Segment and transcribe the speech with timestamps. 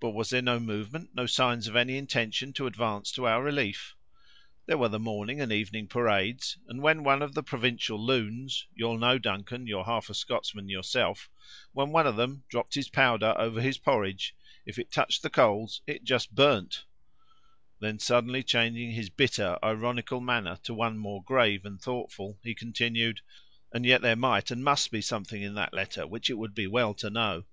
[0.00, 3.94] "But was there no movement, no signs of any intention to advance to our relief?"
[4.64, 9.18] "There were the morning and evening parades; and when one of the provincial loons—you'll know,
[9.18, 14.34] Duncan, you're half a Scotsman yourself—when one of them dropped his powder over his porretch,
[14.64, 16.78] if it touched the coals, it just burned!"
[17.78, 23.20] Then, suddenly changing his bitter, ironical manner, to one more grave and thoughtful, he continued:
[23.70, 26.66] "and yet there might, and must be, something in that letter which it would be
[26.66, 27.44] well to know!"